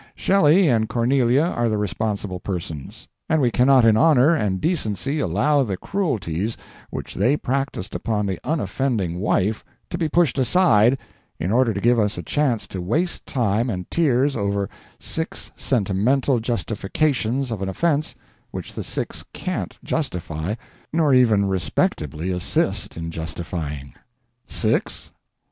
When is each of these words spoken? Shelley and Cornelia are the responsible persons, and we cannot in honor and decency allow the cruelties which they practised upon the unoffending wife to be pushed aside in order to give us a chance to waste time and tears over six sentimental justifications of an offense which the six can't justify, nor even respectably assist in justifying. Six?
Shelley 0.15 0.67
and 0.67 0.89
Cornelia 0.89 1.43
are 1.43 1.69
the 1.69 1.77
responsible 1.77 2.39
persons, 2.39 3.07
and 3.29 3.39
we 3.39 3.51
cannot 3.51 3.85
in 3.85 3.95
honor 3.95 4.33
and 4.33 4.59
decency 4.59 5.19
allow 5.19 5.61
the 5.61 5.77
cruelties 5.77 6.57
which 6.89 7.13
they 7.13 7.37
practised 7.37 7.93
upon 7.93 8.25
the 8.25 8.39
unoffending 8.43 9.19
wife 9.19 9.63
to 9.91 9.99
be 9.99 10.09
pushed 10.09 10.39
aside 10.39 10.97
in 11.39 11.51
order 11.51 11.71
to 11.71 11.79
give 11.79 11.99
us 11.99 12.17
a 12.17 12.23
chance 12.23 12.65
to 12.69 12.81
waste 12.81 13.27
time 13.27 13.69
and 13.69 13.91
tears 13.91 14.35
over 14.35 14.67
six 14.99 15.51
sentimental 15.55 16.39
justifications 16.39 17.51
of 17.51 17.61
an 17.61 17.69
offense 17.69 18.15
which 18.49 18.73
the 18.73 18.83
six 18.83 19.23
can't 19.33 19.77
justify, 19.83 20.55
nor 20.91 21.13
even 21.13 21.45
respectably 21.45 22.31
assist 22.31 22.97
in 22.97 23.11
justifying. 23.11 23.93
Six? 24.47 25.11